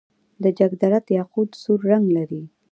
د 0.43 0.45
جګدلک 0.57 1.05
یاقوت 1.17 1.51
سور 1.61 1.79
رنګ 1.91 2.05
لري. 2.17 2.43